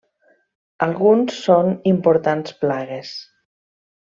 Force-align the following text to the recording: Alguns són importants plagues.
Alguns 0.85 1.37
són 1.49 1.69
importants 1.93 2.57
plagues. 2.65 3.13